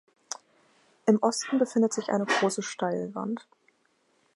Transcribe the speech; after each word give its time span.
Im 1.05 1.21
Osten 1.21 1.59
befindet 1.59 1.93
sich 1.93 2.09
eine 2.09 2.25
große 2.25 2.63
Steilwand. 2.63 3.45